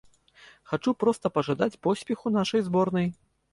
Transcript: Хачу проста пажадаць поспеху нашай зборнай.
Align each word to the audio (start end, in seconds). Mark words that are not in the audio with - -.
Хачу 0.71 0.93
проста 1.03 1.31
пажадаць 1.37 1.79
поспеху 1.89 2.35
нашай 2.41 2.67
зборнай. 2.71 3.07